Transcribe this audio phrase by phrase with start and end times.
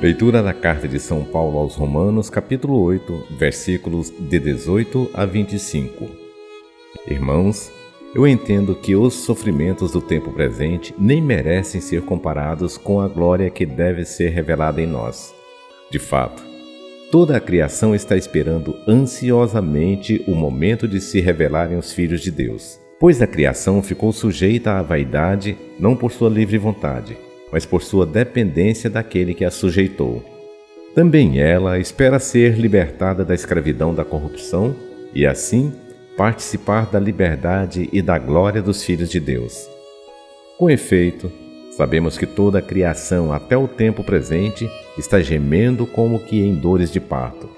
[0.00, 6.08] Leitura da Carta de São Paulo aos Romanos, capítulo 8, versículos de 18 a 25.
[7.08, 7.72] Irmãos,
[8.14, 13.50] eu entendo que os sofrimentos do tempo presente nem merecem ser comparados com a glória
[13.50, 15.34] que deve ser revelada em nós.
[15.90, 16.51] De fato,
[17.12, 22.80] toda a criação está esperando ansiosamente o momento de se revelarem os filhos de Deus,
[22.98, 27.16] pois a criação ficou sujeita à vaidade não por sua livre vontade
[27.52, 30.24] mas por sua dependência daquele que a sujeitou.
[30.94, 34.74] Também ela espera ser libertada da escravidão da corrupção
[35.14, 35.72] e, assim,
[36.16, 39.68] participar da liberdade e da glória dos filhos de Deus.
[40.58, 41.30] Com efeito,
[41.76, 46.90] sabemos que toda a criação até o tempo presente está gemendo como que em dores
[46.90, 47.48] de parto.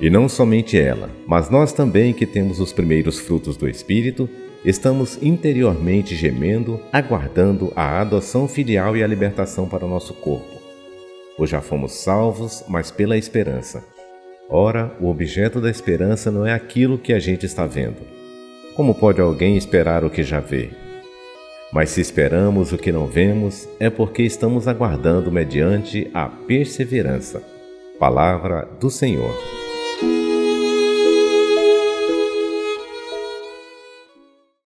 [0.00, 4.28] E não somente ela, mas nós também que temos os primeiros frutos do Espírito,
[4.64, 10.58] estamos interiormente gemendo, aguardando a adoção filial e a libertação para o nosso corpo.
[11.36, 13.84] Pois já fomos salvos, mas pela esperança.
[14.48, 17.98] Ora, o objeto da esperança não é aquilo que a gente está vendo.
[18.74, 20.87] Como pode alguém esperar o que já vê?
[21.72, 27.42] Mas se esperamos o que não vemos, é porque estamos aguardando mediante a perseverança.
[27.98, 29.57] Palavra do Senhor.